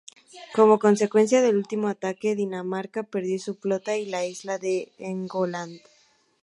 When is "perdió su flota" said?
3.03-3.97